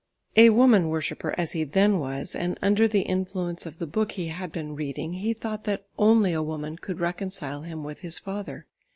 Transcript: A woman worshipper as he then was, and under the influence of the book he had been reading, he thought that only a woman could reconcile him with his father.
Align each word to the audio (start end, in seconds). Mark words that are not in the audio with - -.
A 0.35 0.49
woman 0.49 0.89
worshipper 0.89 1.35
as 1.37 1.51
he 1.51 1.63
then 1.63 1.99
was, 1.99 2.33
and 2.35 2.57
under 2.59 2.87
the 2.87 3.01
influence 3.01 3.67
of 3.67 3.77
the 3.77 3.85
book 3.85 4.13
he 4.13 4.29
had 4.29 4.51
been 4.51 4.73
reading, 4.75 5.13
he 5.13 5.31
thought 5.35 5.65
that 5.65 5.85
only 5.95 6.33
a 6.33 6.41
woman 6.41 6.77
could 6.77 6.99
reconcile 6.99 7.61
him 7.61 7.83
with 7.83 7.99
his 7.99 8.17
father. 8.17 8.65